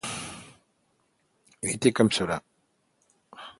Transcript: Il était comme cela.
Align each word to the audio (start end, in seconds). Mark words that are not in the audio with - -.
Il 1.61 1.69
était 1.69 1.91
comme 1.93 2.11
cela. 2.11 2.41